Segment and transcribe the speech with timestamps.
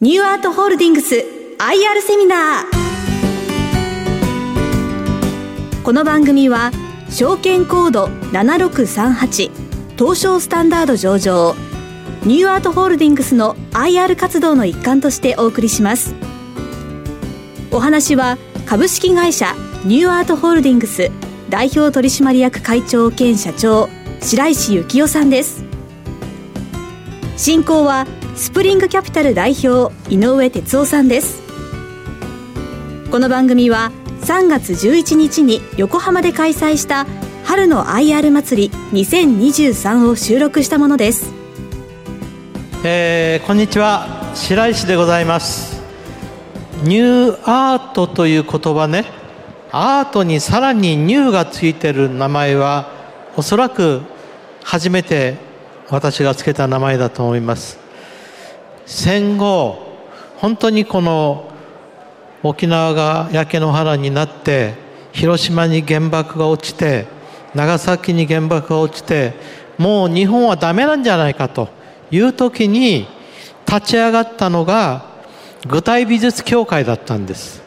[0.00, 1.24] ニューアートホールディングス IR
[2.00, 2.66] セミナー。
[5.82, 6.70] この番組は
[7.10, 9.50] 証券コード7638
[9.98, 11.56] 東証スタンダード上場
[12.22, 16.14] ニューアートホールディングスの IR 活動の一環としてお送りします。
[17.72, 21.10] お話は株式会社ニューアートホールディングス
[21.50, 23.88] 代表取締役会長兼社長
[24.20, 25.64] 白石幸雄さんです。
[27.36, 28.06] 進行は
[28.38, 31.42] スプリングキャピタル代表井上哲夫さんです。
[33.10, 37.04] この番組は3月11日に横浜で開催した
[37.42, 41.32] 春の IR 祭り2023を収録したものです、
[42.84, 44.30] えー、こんにちは。
[44.36, 45.82] 白石でございます。
[46.84, 49.06] ニューアートという言葉ね。
[49.72, 52.92] アートにさらにニューがついてる名前は
[53.36, 54.02] おそらく
[54.62, 55.38] 初めて
[55.90, 57.87] 私が付けた名前だと思います。
[58.88, 59.76] 戦後
[60.38, 61.52] 本当にこの
[62.42, 64.72] 沖縄が焼け野原になって
[65.12, 67.06] 広島に原爆が落ちて
[67.54, 69.34] 長崎に原爆が落ちて
[69.76, 71.68] もう日本はダメなんじゃないかと
[72.10, 73.06] いう時に
[73.66, 75.04] 立ち上がったのが
[75.66, 77.62] 具体美術協会だったんです。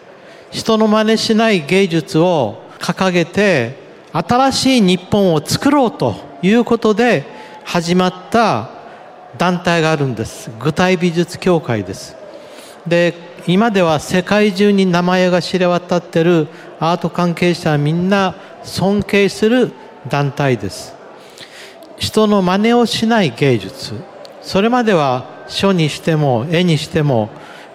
[0.49, 3.75] 人の真似しない芸術を掲げて
[4.11, 7.25] 新しい日本を作ろうということで
[7.63, 8.80] 始まった
[9.37, 10.51] 団体があるんです。
[10.59, 12.15] 具体美術協会です。
[12.85, 13.13] で
[13.47, 16.47] 今では世界中に名前が知れ渡ってる
[16.79, 19.71] アート関係者はみんな尊敬する
[20.07, 20.95] 団体です。
[21.97, 23.93] 人の真似をしない芸術。
[24.41, 27.29] それまでは書にしても絵にしても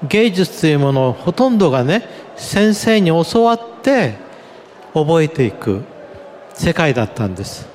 [0.08, 4.14] 芸術というものほとんどがね先生に教わって
[4.94, 5.84] 覚えていく
[6.54, 7.68] 世界だったんです。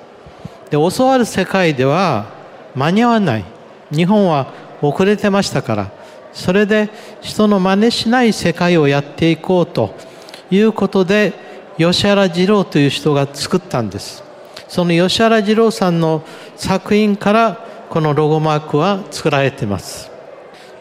[0.70, 2.28] で教わる世界では
[2.76, 3.51] 間に合わない。
[3.92, 5.92] 日本は遅れてましたから
[6.34, 6.90] それで
[7.22, 9.96] 人の真似しない世界をやっていこうと
[10.50, 11.34] いうことで
[11.78, 14.24] 吉原二郎という人が作ったんです。
[14.68, 16.24] その吉原二郎さんの
[16.56, 20.12] 作品からこのロゴマークは作られています。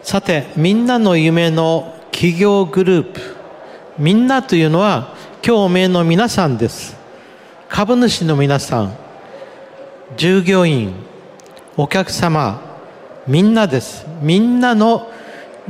[0.03, 3.21] さてみんなの夢の企業グループ
[3.99, 5.15] みんなというのは
[5.47, 6.97] 今日名の皆さんです。
[7.69, 8.97] 株主の皆さん
[10.17, 10.93] 従業員
[11.77, 12.70] お客様
[13.27, 14.07] みんなです。
[14.23, 15.11] みんなの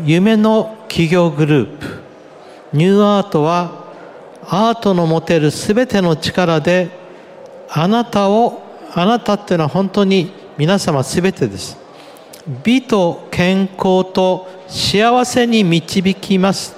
[0.05, 1.87] 夢の企業グループ。
[2.73, 3.85] ニューアートは
[4.45, 6.91] アートの持てる全ての力で
[7.69, 8.63] あなたを
[8.95, 11.77] あなたっていうのは本当に皆様全てです。
[12.65, 16.77] 美と健康と幸せに導きます。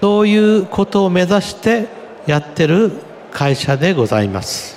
[0.00, 1.88] そういうことを目指して
[2.26, 2.92] やってる
[3.32, 4.75] 会社でございます。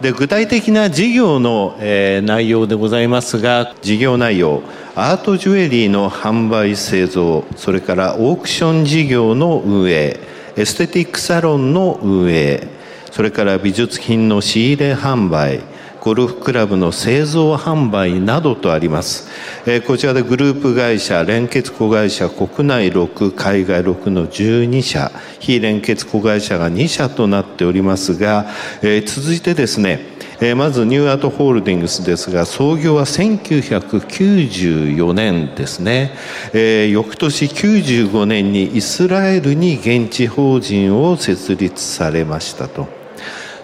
[0.00, 4.62] で具体的な事業の、えー、内容でございますが事業内容
[4.94, 10.20] アートジュエリーの販売製造それからオークション事業の運営
[10.56, 12.68] エステティックサロンの運営
[13.10, 15.62] それから美術品の仕入れ販売
[16.08, 19.28] ゴルフクラブの製造販売などとあります、
[19.66, 28.46] えー、こちらでグループ会社連結子会社国内6海外6の12社非連結子会社が2社となっておりますが、
[28.80, 36.12] えー、続いてですねえー、まずニューアートホールディングスですが創業は1994年ですね、
[36.54, 42.86] えー、翌年95年にイスラエルに現地法人を設立されましたと。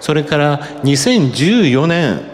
[0.00, 2.33] それから2014年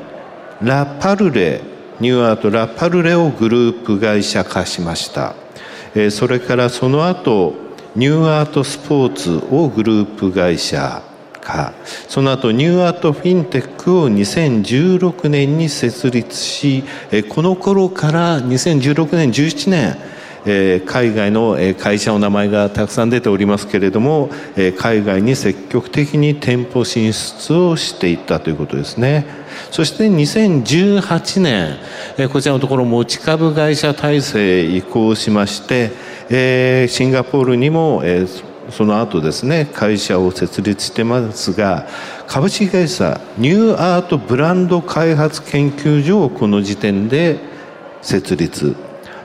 [0.62, 1.62] ラ・パルレ
[2.00, 5.34] ニューアートラ・パルレをグループ会社化しました、
[6.10, 7.54] それからその後
[7.96, 11.02] ニューアートスポーツをグループ会社
[11.40, 11.72] 化。
[12.08, 16.84] その後ニューアートフィンテックを2016年に設立し
[17.30, 19.96] この頃から2016年17年
[20.46, 29.26] え海外の会社の名前がたくさん出ておりますけれども、え海外に積極的に店舗進出をしていったということですね。
[29.70, 31.76] そして2018年、
[32.18, 35.92] えこちらのところ持ち株会社体制移行しまして、
[36.28, 38.26] えシンガポールにも、え
[38.70, 41.88] その後ですね会社を設立してますが
[42.26, 47.38] 株式会社ニューアートブランド開発研究所をこの時点で
[48.02, 48.76] 設立。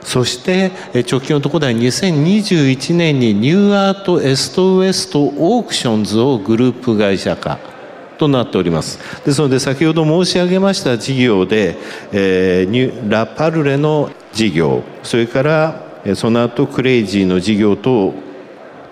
[0.02, 7.75] そして直近のところでは2021年にニューアートエストウエストオークションズをグループ会社化。
[8.18, 8.98] となっております。
[9.24, 11.76] ですので先ほど申し上げました事業で、
[12.12, 18.14] えー、ニュラパルレの事業それからその後クレイジーの事業と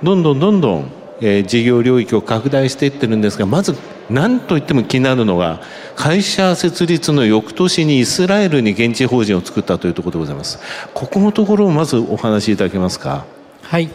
[0.02, 0.90] どんどんどんどん、
[1.20, 3.76] えー、事業領域を拡大していってるんですがまず
[4.10, 5.62] 何といっても気になるのが
[5.96, 10.58] 会社設立の翌年にイスラエルに現地法人を作ったというところでございます。
[10.92, 13.24] ここのところをまずお話しいただけますか？
[13.62, 13.88] はい。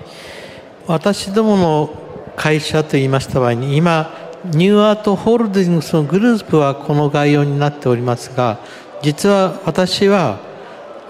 [0.88, 1.90] 私どもの
[2.36, 8.59] 会社といいました場合に今ニューアートホールディングスのグループはこの概要になっておりますが
[9.01, 10.39] 実は私は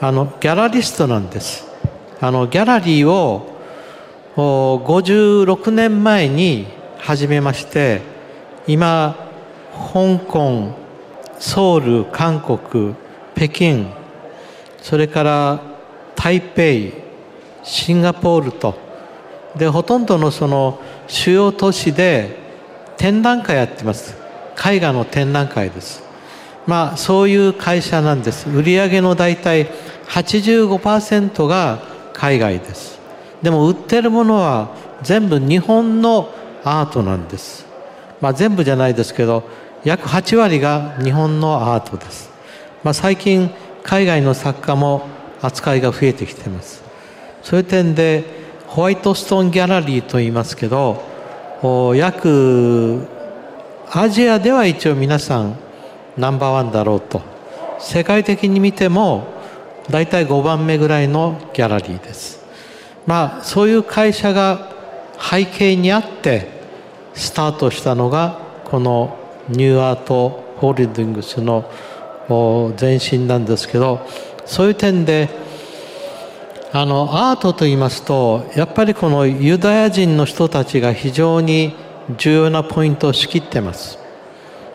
[0.02, 1.68] あのギャラリストなんです。
[2.22, 3.48] あのギャラリーを
[4.36, 6.68] 56年前に
[6.98, 8.02] 始めまして
[8.68, 9.16] 今
[9.94, 10.74] 香港
[11.40, 12.96] ソウル韓国
[13.36, 13.88] 北京
[14.82, 15.62] それから
[16.16, 16.98] 台北
[17.64, 18.76] シンガポールと。
[19.56, 22.49] でほとんどのその主要都市で
[23.00, 24.16] 展覧会やってます。
[24.64, 26.04] 絵画の展覧会です。
[26.68, 28.50] まあそういう会社なんです。
[28.50, 29.68] 売り上げの大体
[30.10, 31.80] 85%が
[32.14, 33.00] 海外です。
[33.42, 36.30] でも売ってるものは全部日本の
[36.66, 37.66] アートなんです。
[38.20, 39.44] まあ全部じゃないですけど
[39.86, 42.30] 約8割が日本のアートです、
[42.84, 43.50] まあ、最近
[43.82, 45.08] 海外の作家も
[45.42, 46.84] 扱いが増えてきてます。
[47.44, 48.26] そういう点で
[48.68, 51.09] ホワイトストーンギャラリーと言いますけど
[51.96, 53.06] 約
[53.92, 55.60] アジアでは一応皆さん
[56.18, 57.22] ナンバーワンだろうと。
[57.80, 59.28] 世界的に見ても
[59.90, 62.46] 大体5番目ぐらいのギャラリーです。
[63.06, 64.70] まあそういう会社が
[65.20, 66.48] 背景にあって
[67.14, 69.18] スタートしたのがこの
[69.50, 71.70] ニューアートホールディングスの
[72.80, 74.06] 前身なんですけど
[74.46, 75.30] そういう点で
[76.72, 81.74] あのアートと言いますとやっぱりこのユダヤ人の人たちが非常に
[82.18, 83.98] 重要なポイントを仕切ってます。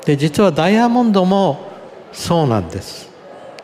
[0.04, 1.70] で実はダイヤモンドも
[2.12, 3.08] そうなんです。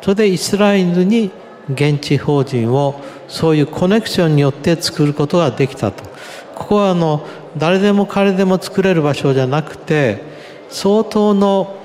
[0.00, 1.30] それでイスラエルに
[1.72, 6.04] 現地法人をそういうコネクションによって作ることができたと。
[6.54, 10.22] ここはあの誰でも彼でも作れる場所じゃなくて
[10.68, 11.76] 相当の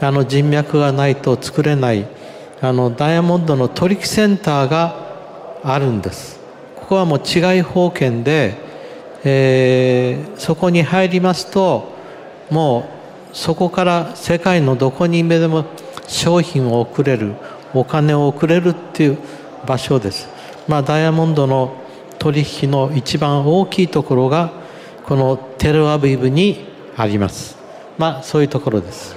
[0.00, 2.06] あの人脈がないと作れない
[2.60, 5.07] あのダイヤモンドの取引センターが
[5.62, 6.38] あるんです。
[6.76, 8.56] ここはもう違い法権で、
[9.24, 11.92] えー、そこに入りますと
[12.50, 12.88] も
[13.32, 15.66] うそこから世界のどこにでも
[16.06, 17.34] 商品を送れる
[17.74, 19.18] お金を送れるっていう
[19.66, 20.28] 場所です。
[20.66, 21.76] まあダイヤモンドの
[22.18, 24.50] 取引の一番大きいところが
[25.04, 26.66] このテルアビブに
[26.96, 27.56] あります。
[27.98, 29.16] まあそういうところです。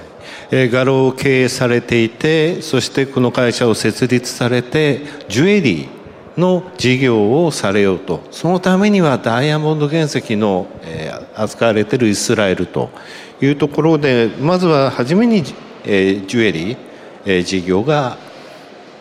[0.50, 6.01] 画廊を経営されていてそしてこの会社を設立されてジュエリー
[6.36, 8.20] の事業をされようと。
[8.30, 12.90] そのためにはダイヤモンド原石の、えー、扱われているイスラエルと
[13.40, 15.44] いうところでまずは初めに、
[15.84, 16.76] えー、ジュエリー、
[17.26, 18.16] えー、事業が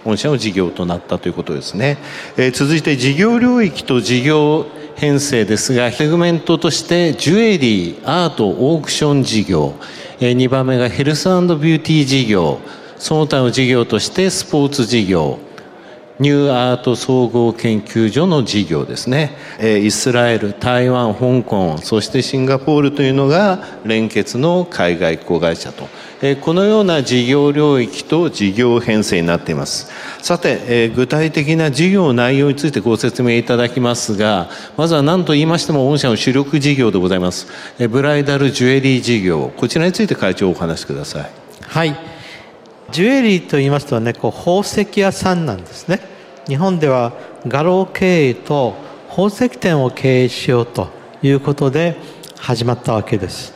[0.04, 1.98] 御社の事業となったということですね、
[2.38, 9.74] えー、続いて事業領域と事業編成ですがセグメントとしてジュエリーアートオークション事業
[10.20, 12.60] 2番目がヘルスビューティー事業
[12.98, 15.40] その他の事業としてスポーツ事業
[16.22, 19.32] ニューアート総合研究所の事業ですね。
[19.60, 25.88] イスラエル台湾香港そしてシンガポールというのが連結の海外子会社と。
[26.42, 29.92] このような事業領域と事業編成になっています。
[30.22, 34.48] さて具体的な事業内容についてご説明いただきますが
[34.78, 37.48] まずは何と言いましても御社の主力事業でございます。
[37.90, 39.52] ブライダルジュエリー事業。
[39.58, 41.32] こちらについて会長お話しください。
[41.64, 41.96] はい。
[42.92, 46.11] ジュエリーと言いますとねこう宝石屋さんなんですね。
[46.52, 47.14] 日本では
[47.48, 48.76] 画廊経営と
[49.08, 50.90] 宝石店を経営しようと
[51.24, 51.96] いうことで
[52.36, 53.54] 始まったわけです。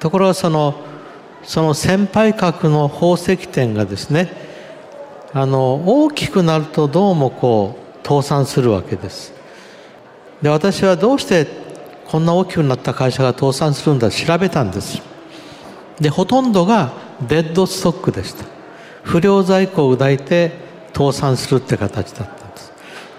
[0.00, 0.74] ところがその
[1.44, 4.32] その先輩格の宝石店がですね
[5.32, 9.32] あの大きくなるとどうもこう倒産するわけです。
[10.42, 11.46] で私はどうして
[12.08, 15.00] こんな大きくなった会社が倒産するんだ調べたんです。
[16.00, 16.94] でほとんどが
[17.28, 18.44] デッドストックでした。
[19.04, 20.63] 不良在庫を抱いて
[20.94, 22.72] 倒産するって形だったんです。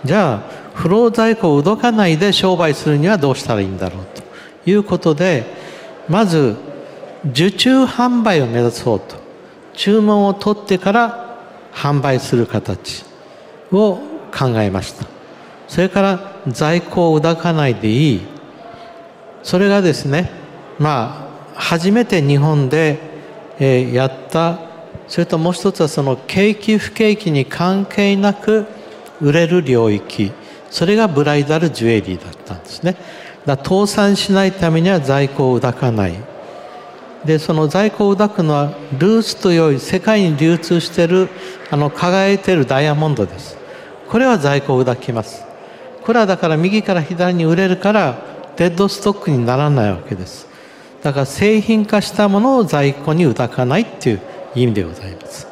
[0.04, 0.42] じゃあ
[0.74, 4.06] 不良在庫を動かないで商売するにはどうしたらいいんだろう
[4.64, 5.46] ということで
[6.10, 6.56] まず
[7.32, 9.26] 受注販売を目指そうと。
[9.74, 11.38] 注文を取ってから
[11.74, 13.04] 販売する形
[13.72, 14.00] を
[14.34, 15.06] 考えました。
[15.68, 18.22] それから在庫を抱かないでいい。
[19.44, 20.32] それがですね
[20.80, 23.00] まあ初めて日本で、
[23.60, 24.60] えやった
[25.08, 28.66] それともう一つはその景気不景気に関係なく
[29.22, 30.32] 売れる領域。
[30.70, 32.96] それがブライダルジュエリーだったんですね。
[33.46, 36.16] だ倒産しないためには在庫を抱かない。
[37.24, 41.30] でその在庫を抱くのはルーツと良い世界に流通している
[41.72, 43.58] あの輝いているダイヤモンドです。
[44.10, 45.44] これは在庫を抱きます。
[46.04, 48.22] これはだから右から左に売れるから
[48.58, 50.48] デッドストックにならないわけです。
[51.02, 54.20] だから製品化したものを在庫に抱かないっていう
[54.56, 55.48] 意味でございます。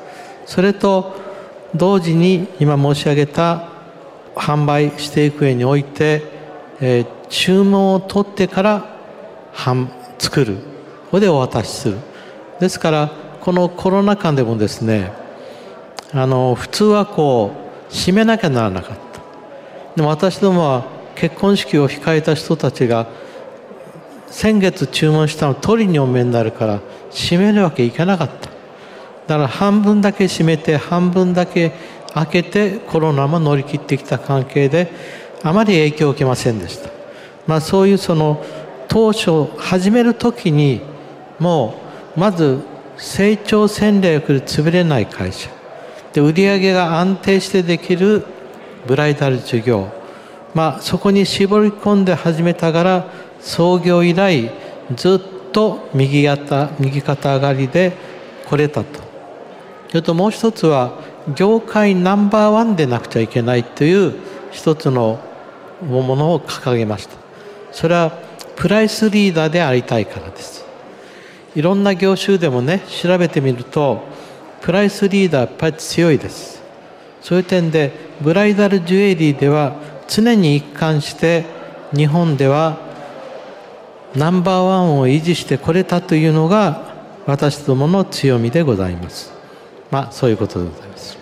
[0.45, 1.15] それと
[1.75, 3.69] 同時に今申し上げた
[4.35, 6.23] 販売していく上において、
[6.79, 8.97] えー、注文を取ってから
[10.19, 10.57] 作る。
[11.11, 11.97] これでお渡しする。
[12.59, 15.11] ですからこのコロナ禍でもですね
[16.13, 17.51] あの普通はこ
[17.91, 19.03] う閉めなきゃならなかった。
[19.95, 23.07] でも私どもは結婚式を控えた人たちが
[24.27, 26.79] 先月注文したの取りにおめになるから
[27.11, 28.52] 閉めるわけいかなかった。
[29.27, 31.71] だから半分だけ閉めて半分だけ
[32.13, 34.91] 開けてコロナも乗り切ってきた関係で
[35.41, 36.89] あまり影響を受けませんでした。
[37.47, 38.43] まあそういうその
[38.87, 40.81] 当初始める時に
[41.39, 41.75] も
[42.15, 42.59] うまず
[42.97, 45.49] 成長戦略で潰れない会社。
[46.13, 48.23] で売上げが安定してできる
[48.85, 49.89] ブライダル授業。
[50.53, 53.07] まあそこに絞り込んで始めたから
[53.39, 54.51] 創業以来
[54.95, 57.93] ずっと右肩右肩上がりで
[58.47, 59.12] 来れたと。
[59.93, 60.97] それともう一つは
[61.35, 64.15] 業界ナンバーワンでなくちゃいけないという
[64.49, 65.19] 一つの
[65.87, 67.15] ものを掲げました。
[67.71, 68.11] それは
[68.55, 70.65] プライスリーダーでありたいからです。
[71.53, 74.01] いろんな業種でもね調べてみると
[74.63, 76.63] プライスリーダーやっぱり強いです。
[77.21, 79.75] そういう点でブライダルジュエリーでは
[80.07, 81.45] 常に一貫して
[81.95, 82.79] 日本では
[84.15, 86.95] ナンバーワンを維持してこれたというのが
[87.27, 89.32] 私どもの強みでございます。
[89.93, 91.17] まあそういうことでございます。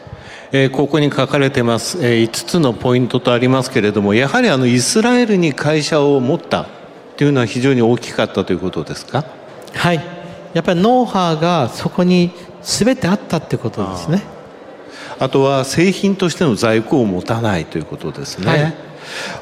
[0.54, 6.68] えー、ここに書かれてます、えー、5つのポイントとありますけれどもやはりあのイスラエルに会社を持った
[7.16, 9.24] というのは非常に大きかったということですか？
[9.74, 10.02] はい。
[10.54, 14.24] やっぱりノウハウがそこに全てあったってことですね。
[15.20, 18.91] あとは製品としての在庫を持たないということですね、はい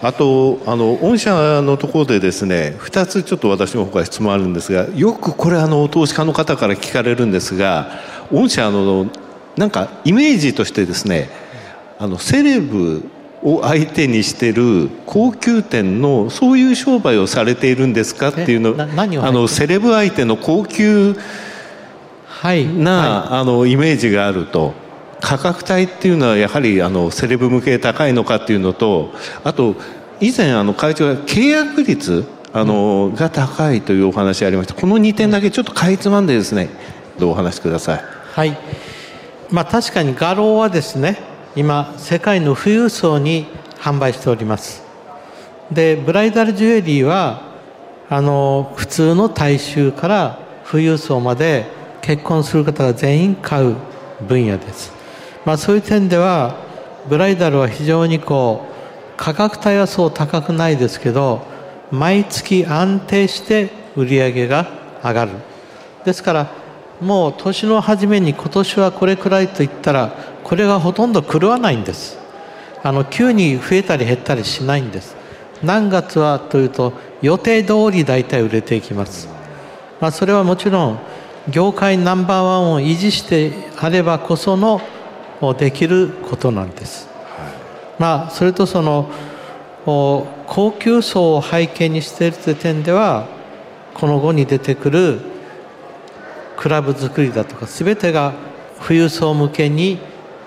[0.01, 7.99] あとあの御社のところでですね2つちょっと私の方から質問あるんですがよくこれあの投資家の方から聞かれるんですが
[8.31, 9.07] 御社の
[9.57, 11.29] なんかイメージとしてですね
[11.97, 13.03] あのセレブ
[13.41, 21.19] を相手にしてる高級店のそういう商売をされているんですかっていうのあのセレブ相手の高級な、
[22.29, 24.88] はいはい、あのイメージがあると。
[25.21, 29.75] 価格帯っていうのはやはりあのセレブ向け高いのかっていうのとあと
[30.19, 34.73] 以前あの会長が契約率あの、が高いというお話ありました。
[34.73, 36.69] この2点だけちょっとかいつまんでですね
[37.19, 38.03] どうお話しください。
[38.33, 38.57] はい。
[39.51, 41.19] まあ、確かに画廊はですね
[41.55, 43.47] 今世界の富裕層に
[43.77, 44.83] 販売しております。
[45.71, 47.43] でブライダルジュエリーは
[48.09, 51.65] あの普通の大衆から富裕層まで
[52.01, 53.75] 結婚する方が全員買う
[54.27, 54.98] 分野です
[55.45, 56.55] まあ、そういう点では
[57.07, 58.73] ブライダルは非常にこう
[59.17, 61.41] 価格帯はそう高くないですけど
[61.91, 64.67] 毎月安定して売り上げが
[65.03, 65.31] 上がる。
[66.05, 66.51] ですから
[67.01, 72.17] もう年の初めに今年はこれくらいと言ったらこれがほとんど狂わないんです。
[72.81, 75.19] あの急に増えたり減ったりしないんです。
[75.63, 79.27] 何月はというと予定通り大体売れていきます、
[79.99, 80.99] まあ、それはもちろん
[81.49, 84.81] 業界ナンバーワンを維持してあればこその
[85.57, 87.07] できることなんです。
[87.97, 89.09] まあそれとその
[89.85, 93.27] 高級層を背景にしているという点では
[93.93, 95.19] この後に出てくる
[96.57, 98.33] クラブ作りだとか全てが
[98.85, 99.99] 富裕層向けに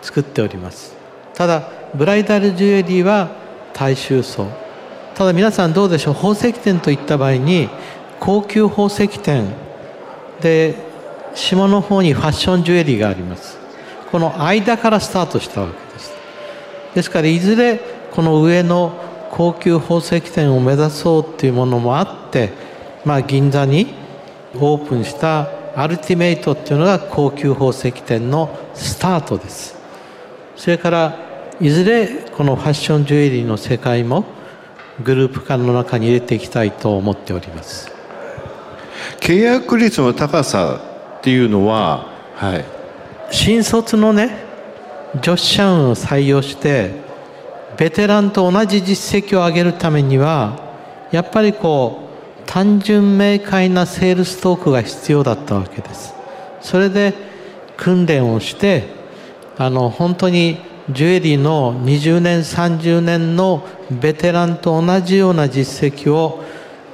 [0.03, 0.95] 作っております。
[1.35, 3.31] ただブライダルジュエリーは
[3.73, 4.47] 大衆層。
[5.15, 6.15] ただ皆さんどうでしょう？
[6.15, 7.69] 宝石店といった場合に
[8.21, 9.47] 高級宝石店
[10.41, 10.75] で
[11.35, 13.59] 下の方にファッションジュエリーがあります
[14.13, 16.13] この間からスタートしたわけです。
[16.95, 18.93] ですからいずれこの上の
[19.31, 22.51] 高級宝石店を目指そうっていうものもあって、
[23.07, 23.95] まあ、銀座に
[24.55, 29.77] オープンしたアルティメイトっていうのが高級宝石店のスタートです。
[30.57, 31.19] それから
[31.59, 34.27] いずれこのファッションジュエリーの世界も
[35.03, 37.91] グループ化の中に入れていきたいと思っております。
[39.21, 40.83] 契約率の高さ
[41.19, 42.82] っていうのは、はい、
[43.33, 44.45] 新卒のね
[45.23, 46.91] 女子社員を採用して
[47.79, 50.61] ベテランと同じ実績を上げるためには
[51.11, 52.09] やっぱりこ
[52.39, 56.15] う単純明快なセールストークが必要だったわけです。
[56.61, 57.15] それで
[57.79, 58.89] 訓練をして
[59.57, 60.59] あの本当に
[60.91, 66.45] ジュエリーの20年30年のベテランと同じような実績を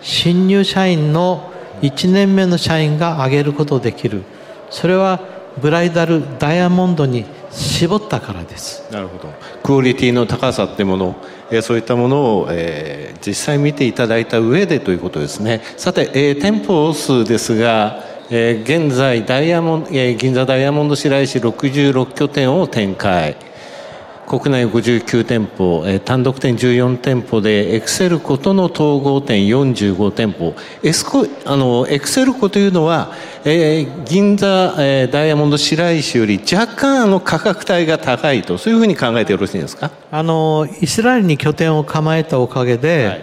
[0.00, 1.52] 新入社員の
[1.83, 4.23] 1年目の社員が上げることできる。
[4.71, 8.90] それはブライダルダイヤモンドに絞ったからです。
[8.92, 9.32] なるほど。
[9.62, 11.16] クオリティの高さってもの、
[11.50, 15.62] えー、そういったものを、えー、実際見ていただいた上でということですね。
[15.76, 23.36] さて、えー、店舗数ですが、えー、現在ダイヤモン、えー、銀座ダイヤモンド白石66拠点を展開。
[24.28, 30.54] 国内59店舗、えー、単独店14店舗でエクセルコとの統合店45店舗。
[30.82, 33.12] エスコあのエクセルコというのは、
[33.47, 39.90] えー、銀座、えー、ダイヤモンド白石より若干あの価格帯が高いとそういうふうに考えてよろしいですか？
[40.11, 43.23] あのイスラエルに拠点を構えたおかげで、はい、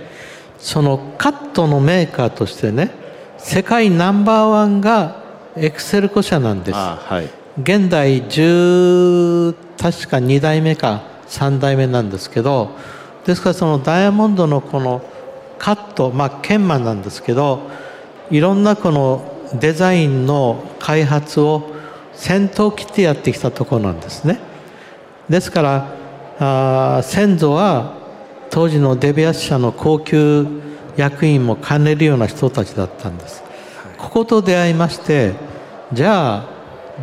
[0.57, 2.89] そのカットのメーカーとしてね
[3.37, 5.23] 世界ナンバーワンが
[5.55, 6.75] エクセルコ社なんです。
[6.75, 7.29] はい。
[7.61, 12.71] 現代10確か2代目か3代目なんですけど
[13.25, 15.01] ですからそのダイヤモンドのこの
[15.57, 17.69] カットまあ研磨なんですけど
[18.29, 21.71] いろんなこのデザインの開発を
[22.13, 24.39] 先頭切ってやってきたところなんですね。
[25.29, 27.93] ですからあ先祖は
[28.49, 30.47] 当時のデビアス社の高級
[30.97, 33.43] 役員も兼ねるような人たちだったんです、
[33.97, 35.33] ここと出会いまして
[35.91, 36.49] じゃあ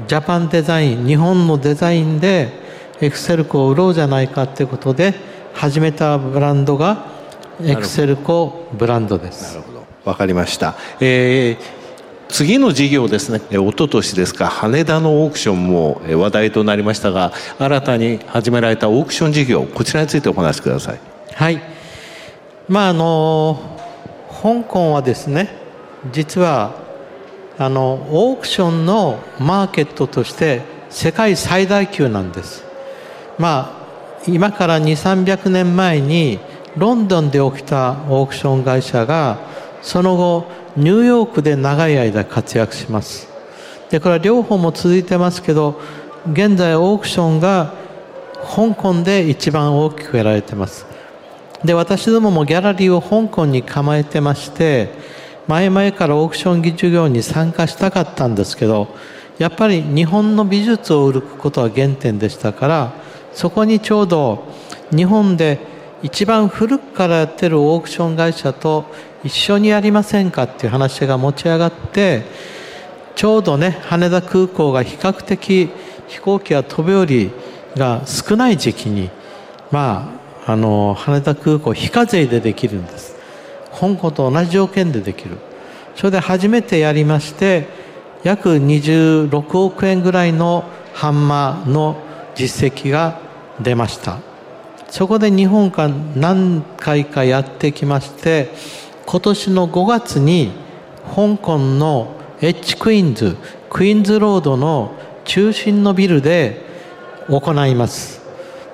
[0.07, 2.62] ジャパンデザイン日本のデザインで
[3.03, 5.15] エクセルコを売ろうじゃないかということで
[5.55, 7.05] 始めたブランドが
[7.61, 9.57] エクセルコブランドです。
[9.57, 9.85] なるほど。
[10.05, 11.65] わかりました、えー、
[12.29, 13.41] 次の事業ですね。
[13.51, 14.47] 一昨年ですか。
[14.47, 21.01] 羽田のオークションも話題となりましたが新たに始められたオークション事業こちらについてお話しください。
[21.35, 21.61] はい。
[22.69, 23.61] まああの
[24.41, 25.49] 香港はですね
[26.13, 26.77] 実は
[27.59, 32.65] あのオークションのマーケットとして世界最大級なんです
[33.39, 33.83] まあ
[34.27, 36.39] 今から2300年前に
[36.77, 39.39] ロンドンで起きたオークション会社が
[39.83, 40.47] その後
[40.77, 43.29] ニューヨークで長い間活躍します。
[43.91, 45.81] でこれは両方も続いてますけど
[46.33, 47.75] 現在オークションが
[48.55, 50.87] 香港で一番大きくやられてます。
[51.65, 54.91] で私どももギャラリーを香港に構えてまして
[55.47, 58.89] 前々からオークション授業に参加したかったんですけど
[59.39, 62.93] やっぱり日本の美術を売ることは原点でしたから
[63.35, 64.45] そこにちょうど
[64.91, 65.59] 日本で
[66.03, 68.85] 一番古くからやってるオークション会社と
[69.25, 72.25] 一緒にやりませんかっていう話が持ち上がって
[73.15, 75.71] ちょうどね羽田空港が比較的
[76.09, 77.31] 飛行機や飛ぶより
[77.77, 79.11] が少ない時期に
[79.71, 83.17] まああの羽田空港非課税でできるんです。
[83.73, 85.39] 香港と同じ条件でできる。
[85.95, 87.69] それで初めてやりまして
[88.25, 90.65] 約26億円ぐらいの
[90.95, 91.97] ハンマーの
[92.35, 93.21] 実績が
[93.61, 94.19] 出ました。
[94.91, 98.51] そこで日本か何回かやってきまして
[99.07, 100.53] 今年の5月に
[101.15, 103.37] 香港のエッジクイーンズ
[103.71, 106.61] クイーンズロードの中心のビルで
[107.29, 108.21] 行います。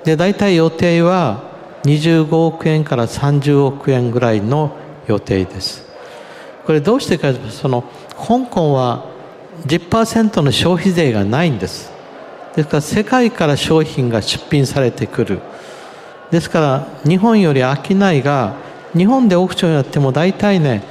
[0.03, 1.43] で大体予定は
[1.83, 4.75] 25億円から30億円ぐらいの
[5.07, 5.87] 予定です。
[6.65, 7.83] これどうしてかその
[8.17, 9.05] 香港は
[9.65, 11.91] 10%の消費税がないんです。
[12.55, 15.39] ですから世界から商品が出品されてくる。
[16.31, 18.55] ですから日本より商いが
[18.95, 20.83] 日本でオークションやっても大体ね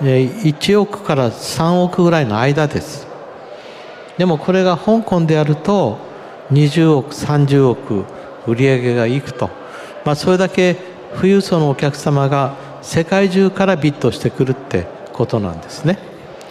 [0.00, 3.06] 1億から3億ぐらいの間です。
[4.18, 5.98] でもこれが香港でやると
[6.52, 8.04] 20億30億
[8.46, 9.50] 売り上げがいくと、
[10.04, 10.76] まあ、それだけ
[11.16, 15.98] 富裕層のお客様が世界中からビットしてくるってことなんですね。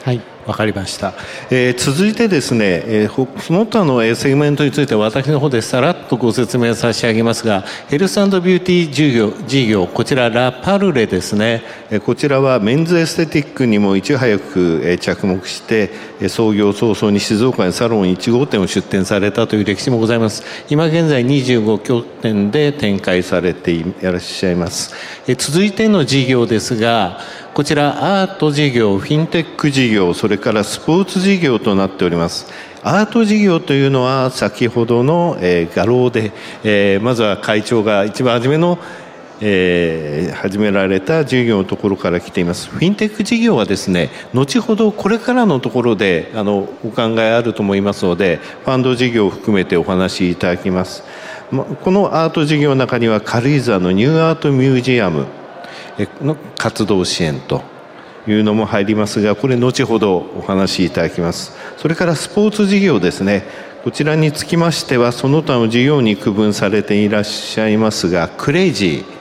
[0.04, 0.22] はい。
[0.45, 1.13] わかりました、
[1.49, 20.43] えー、続いてですね、えー、その他のセグメントについて私の方でさらっとご説明差し上げますがヘルスビューティー事業事業こちらラパルレですね、えー、こちらはメンズエステティックにもいち早く、えー、着目して、えー、創業早々に静岡にサロン1号店を出店されたという歴史もございます。
[20.69, 24.93] 今現在25拠点で展開されていらっしゃいます、
[25.27, 27.19] えー、続いての事業ですが
[27.56, 32.52] こちらアート事業フィンテック事業それからスポーツ事業となっております。
[32.84, 36.34] アート事業というのは先ほどの、えー、画廊で、
[36.65, 38.78] えー、まずは会長が一番初めの
[39.39, 42.70] えー、始められた事業のところから来ています。
[42.70, 51.04] フィンテック事業はですね後ほどこれからのところであのお考えあると思いますのでファンド事業を含めてお話しいただきます。
[51.52, 55.26] このアート事業の中には軽井沢のニューアートミュージアム。
[56.21, 57.63] の活動支援と
[58.27, 61.53] いうのも入りますがこれ後ほどお話しいただきます。
[61.77, 63.43] それからスポーツ事業ですね。
[63.84, 69.15] こちらにつきましてはその他の事業に区分されていらっしゃいますがクレイジー。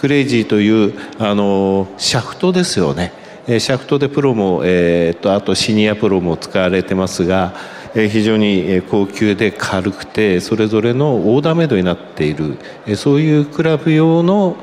[0.00, 3.12] クレイジーというあのシャフトですよね。
[3.46, 7.54] シャフトでプロも、えーと、あとシニアプロも使われてますが
[7.94, 12.56] 非常に高級で軽くてそれぞれのオーダーメイドになっている。
[12.96, 14.56] そういうクラブ用の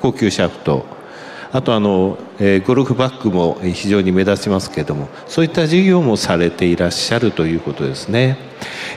[0.00, 0.99] 高級シャフト。
[1.52, 2.18] あとあの
[2.66, 8.50] ゴルフバッグも非常に目立ちますけれどもそういった事業もされていらっしゃるということですね。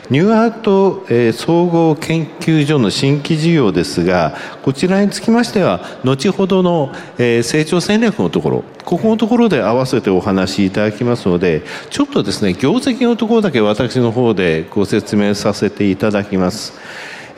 [0.10, 16.74] ニューアート、えー、総合研究所の新規事業ですがこちらにつきましては後ほどの、えー、成長戦略のところここのところで合わせてお話しいただきますのでちょっとですね業績のところだけ私の方でご説明させていただきます。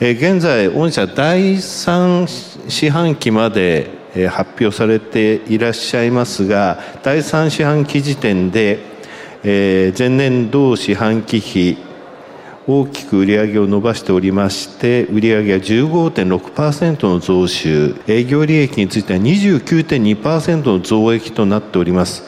[0.02, 8.80] え、現在御社第3四半期まで発表されていらっしゃいますが第3四半期時点で、
[9.44, 11.78] え、前年同四半期比
[12.68, 17.96] 大きく売上を伸ばしておりまして売上は15.6%の増収。
[18.08, 22.24] 営業利益については29.2%の増益となっております。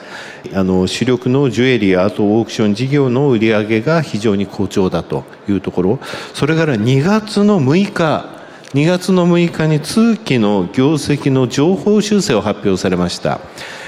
[0.54, 6.00] あの主力のジュエリーアートオークション事業の売上が非常に好調だというところ。
[6.36, 8.37] それから2月の6日
[8.74, 13.40] 2月の6日に通期の業績の情報修正を発表されました。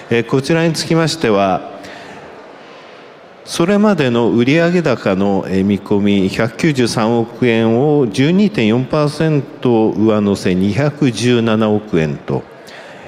[0.10, 1.78] えこちらにつきましては
[3.44, 12.44] それまでの売上高の見込み193億円を12.4%上乗せ217億円と。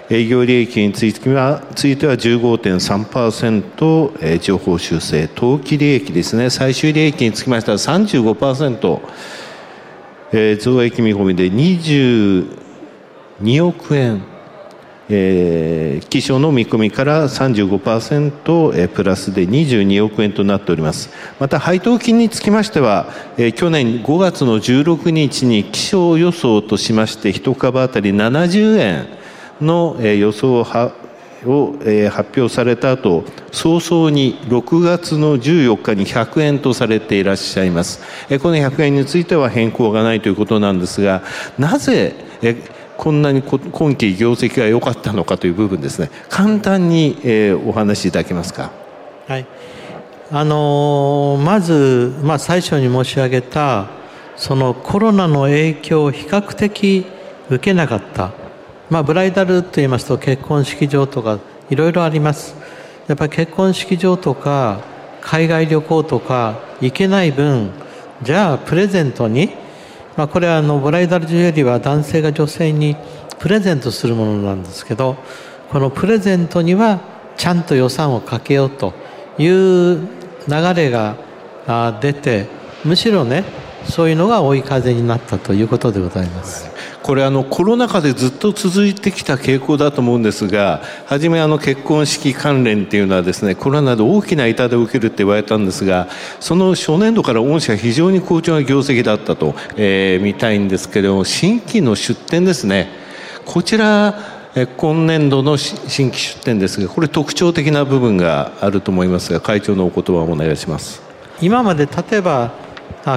[0.10, 5.30] 営業利益についてはついては15.3%情報修正。
[5.34, 6.50] 当期利益ですね。
[6.50, 9.00] 最終利益につきましては35%
[10.32, 14.24] 増益見込みで22億円
[15.14, 21.10] えー、基礎の見込みから35%、えー、プラスで22億円となっております。
[21.38, 29.08] また配当金につきましては、えー、去年5月の16日に気象予想としまして1株当たり70円
[29.60, 30.94] の、えー、予想は
[31.46, 41.24] を、え、発表された後早々に6月の14日に100円とされていらっしゃいます、え、この100円については変更がないということなんですが
[41.58, 42.56] なぜ、え
[42.98, 46.12] こんなに今期業績が良かったのかという部分ですね。
[46.30, 48.72] 簡単に、え、お話しいただけますか？
[49.28, 49.46] はい。
[50.32, 53.88] あのー、まず、まあ、最初に申し上げた
[54.38, 57.06] そのコロナの影響を比較的
[57.50, 58.32] 受けなかった、
[58.92, 61.40] まあ、ブライダルと言いますと結婚式場とか
[61.72, 62.56] いろいろあります
[63.08, 64.82] やっぱり結婚式場とか
[65.22, 67.72] 海外旅行とか行けない分
[68.22, 69.60] じゃあプレゼントに
[70.18, 72.96] まあ、これはあのブライダルジュエリーは男性が女性に
[73.40, 75.16] プレゼントするものなんですけど
[75.70, 77.00] このプレゼントには
[77.38, 78.94] ちゃんと予算をかけようと
[79.38, 79.98] いう
[80.48, 81.16] 流れが
[82.02, 82.48] 出て
[82.84, 83.46] むしろね
[83.86, 86.70] そういうのが追い風になったということでございます。
[87.04, 96.08] これあのコロナ禍でずっと続いてきた傾向だと思うんですが初めあの結婚式関連っていうのはですねコロナで大きな痛手を受けるって言われたんですが
[96.40, 102.90] その初年度から御社非常に好調な業績だったと、えー、見たいんですけれども新規の出店ですね。
[103.46, 104.42] こちら
[104.78, 111.02] 今年度の新規出店ですがこれ特徴的な部分があると思いますが会長のお言葉をお願いします。
[111.42, 112.52] 今まで例えば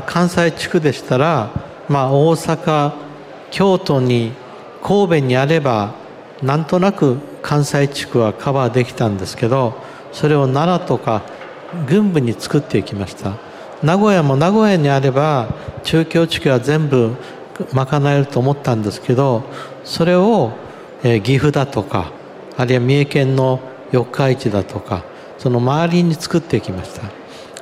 [0.06, 1.50] 関西地区でしたら、
[1.88, 2.92] まあ、大阪
[3.54, 4.32] 京都に
[4.82, 5.94] 神戸にあれば
[6.42, 9.74] なんとなく関西地区はカバーできたんですけど
[10.10, 11.22] それを奈良とか
[11.86, 13.36] 軍部に作っていきました。
[13.80, 17.14] 名古屋も名古屋にあれば中京地区は全部
[17.72, 19.44] 賄えると思ったんですけど
[19.84, 20.52] それを、
[21.04, 22.10] え岐阜だとか
[22.56, 23.60] あるいは三重県の
[23.92, 25.04] 四日市だとか
[25.38, 27.02] その周りに作っていきました。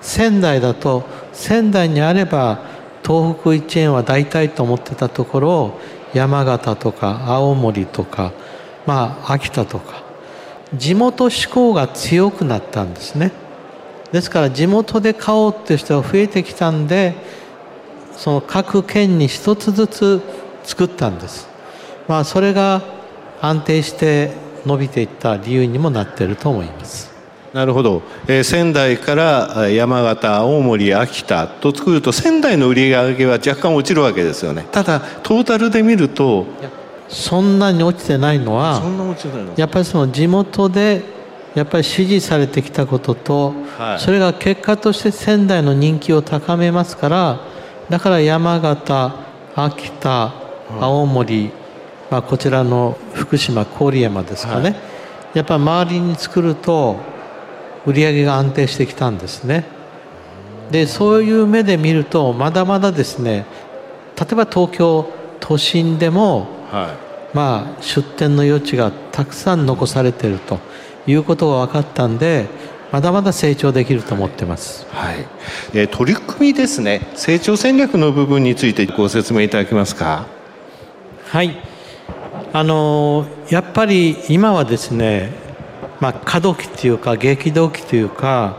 [0.01, 2.72] 仙台だと仙台にあれば
[3.05, 5.81] 東北一円は大体と思ってたところを
[6.15, 8.33] 山形とか青森とか
[8.87, 10.03] まあ秋田とか。
[10.75, 13.33] 地元志向が強くなったんですね。
[14.11, 17.15] ですから地元で買おうっていう人が増えてきたんで
[18.17, 20.23] その各県に一つずつ
[20.65, 21.49] 作ったんです。
[22.09, 22.83] まあそれが
[23.41, 24.31] 安定して
[24.65, 27.12] 伸びていった理由にもなっていると思います。
[27.53, 34.67] なるほど、えー、仙台から山形青森秋田と作ると仙台の売り上げは若干落ちるわけですよね。
[34.73, 36.47] ただトータルで見ると
[37.09, 38.81] そんなに落ちてないのは
[39.57, 41.03] やっぱりその地元で
[41.55, 47.41] やっぱり支持されてきたことと、はい、それが結果として仙台の人気を高めますから
[47.91, 49.15] だから山形
[49.55, 50.33] 秋田
[50.81, 51.51] 青森、
[52.11, 54.77] まあ、こちらの福島郡山ですかね、はい、
[55.35, 57.12] やっぱり周りに作ると
[57.87, 59.65] 売り上げが安定してきたんですね。
[60.71, 63.45] でそういう目で見るとまだまだですね
[64.19, 65.07] 例えば東京
[65.39, 66.97] 都心でも、は
[67.33, 70.61] い、まあ出店の余地がたくさん残されていると
[71.07, 72.47] いうことが分かったんで
[72.91, 75.27] まだまだ成長できると思ってます、はい。
[75.75, 77.09] えー、取り組みですね。
[77.15, 80.27] 成長戦略の部分についてご説明いただけますか？
[81.27, 81.57] はい。
[82.53, 85.33] あのやっぱり今はですね、
[86.03, 88.57] まあ、過渡期というか激動期というか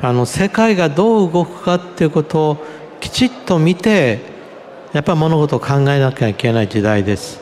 [0.00, 2.56] あの世界がどう動くかっていうことを
[3.00, 4.20] きちっと見て
[4.92, 7.40] やっぱり物事を考えなきゃいけない時代です。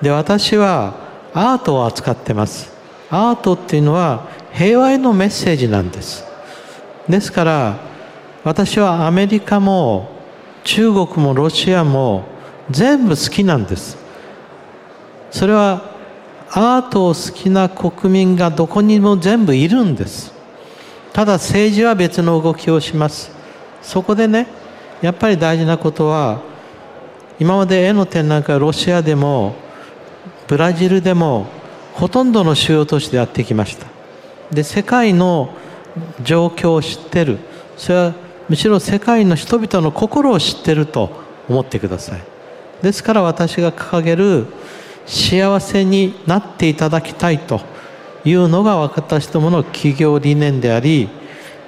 [0.00, 0.94] で私は
[1.34, 2.72] アートを扱ってます。
[3.10, 6.24] アートっていうのは平和へのメッセージなんです。
[7.06, 7.76] ですから
[8.42, 10.12] 私はアメリカも
[10.62, 12.24] 中国もロシアも
[12.70, 13.98] 全部好きなんです。
[15.30, 15.93] それは
[16.56, 20.32] アートを好きな国民がどこにも全部いるんです。
[21.12, 23.32] ただ政治は別の動きをします。
[23.82, 24.46] そこでね
[25.02, 26.40] やっぱり大事なことは
[27.40, 29.56] 今まで絵の展覧会はロシアでも
[30.46, 31.48] ブラジルでも
[31.92, 33.88] ほとんどの主要都市でやってきました。
[34.52, 35.50] で世界の
[36.22, 37.38] 状況を知ってる。
[37.76, 38.14] それは
[38.48, 41.10] むしろ世界の人々の心を知ってると
[41.48, 42.22] 思ってください。
[42.80, 44.46] ですから私が掲げる
[45.06, 47.60] 幸せになっていただきたいと
[48.24, 51.08] いうのが私どもの企業理念であり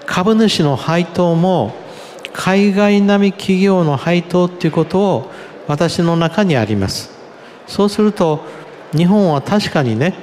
[0.07, 1.75] 株主の配当も
[2.33, 5.31] 海外並み企業の配当ということを
[5.67, 7.11] 私の中にあります。
[7.67, 8.45] そうすると
[8.93, 10.15] 日本は確かにね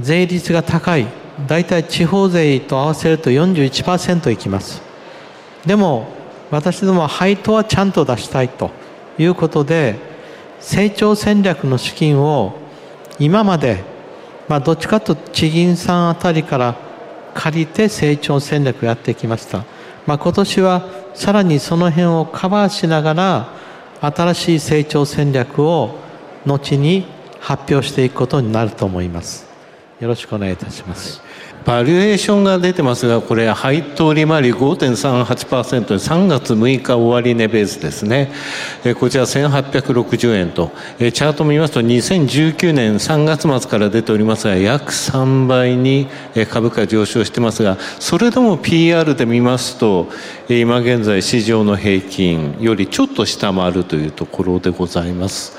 [0.00, 1.06] 税率が高い
[1.48, 4.82] 大体地方税と合わせると41%いきます。
[5.66, 6.08] でも
[6.50, 8.70] 私どもは配当はちゃんと出したいと
[9.18, 10.13] いうことで
[10.64, 12.54] 成長戦略の資金を
[13.18, 13.84] 今まで、
[14.48, 16.76] まあ、どっちかと地銀さんあたりから
[17.34, 19.66] 借りて成長戦略をやってきました、
[20.06, 23.48] まあ、今年はさらにその辺をカバーしながら
[24.00, 25.96] 新しい成長戦略を
[26.46, 27.06] 後に
[27.40, 29.46] 発表していくことになると思います
[30.00, 31.20] よろしくお願いいたします。
[31.64, 38.32] バリュエーションが出てますが、これ、配当利回り5.38%で3月6日終値ベースですね。
[39.00, 46.06] こちら1860円と、チャート見ますと2019年3月末から出ておりますが、約3倍に
[46.50, 50.08] 株価上昇してますが、それでも PR で見ますと、
[50.50, 55.56] 今現在市場の平均よりちょっと下回るというところでございます。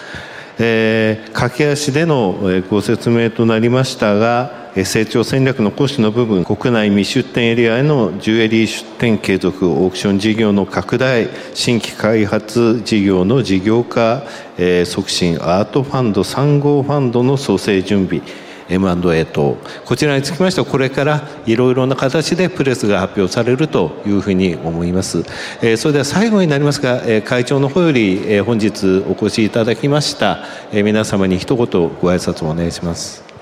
[0.58, 14.24] えー、駆け足でのご説明となりましたが成長戦略の講師の部分国内未出店エリアへのジュエリー出店継続オークション事業の拡大新規開発事業の事業化、
[14.58, 18.22] えー、促進アートファンド3号ファンドの創生準備
[18.68, 25.20] M&A 等こちらにつきましてはこれからいろいろな形でプレスが発表されるというふうに思います、
[25.62, 31.70] えー、それでは最後になりますが、えー、会長の方より、えー、本日お越しいただきました、えー、皆様に一言ご
[32.10, 33.35] 挨拶をお願いします。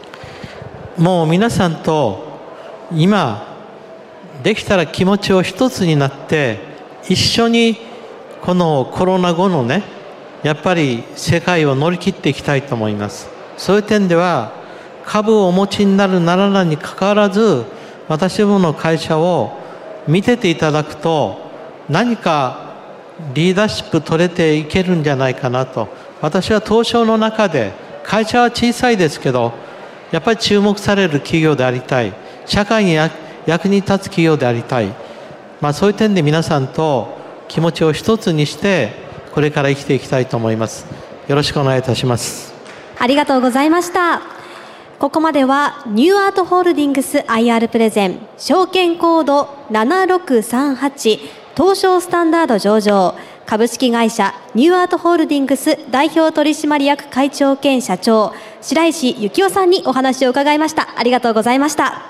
[0.98, 2.24] もう皆さんと
[2.92, 3.58] 今
[4.44, 6.60] できたら気持ちを一つになって
[7.10, 7.78] 一緒に
[8.42, 9.84] このコロナ後のね
[10.44, 13.30] やっぱり世界を乗り切っていきたいと思います。
[13.58, 14.52] そういう点では
[15.06, 17.66] 株をお持ちになるならないにかかわらず
[18.08, 19.58] 私どもの会社を
[20.08, 21.38] 見てていただくと
[21.90, 22.74] 何か
[23.34, 25.88] リーダーシップ取れていけるんじゃないかなと。
[26.22, 29.54] 私は東証の中で会社は小さいですけど
[30.14, 32.14] やっぱり注目される企業でありたい。
[32.46, 34.94] 社会に役に立つ企業でありたい、
[35.60, 38.92] まあ、そういう点で皆さんと気持ちを一つにして
[39.34, 40.86] これから生きていきたいと思います。
[41.28, 42.54] よろしくお願いいたします。
[43.00, 44.22] ありがとうございました。
[45.00, 51.20] ここまではニューアートホールディングス IR プレゼン証券コード7638
[51.58, 53.16] 東証スタンダード上場。
[53.46, 60.98] 株式会社ニューアートホールディングス代表取締役会長兼社長白石幸男さんにお話を伺いました。
[60.98, 62.02] ありがとうございました。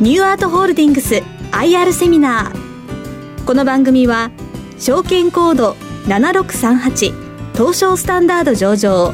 [0.00, 1.16] ニューアートホールディングス
[1.50, 3.44] IR セミナー。
[3.44, 4.30] この番組は
[4.78, 5.72] 証券コード
[6.06, 9.12] 7638東証スタンダード上場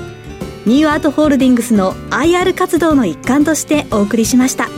[0.66, 4.68] ニューアートホールディングスの IR 活動の一環としてお送りしました。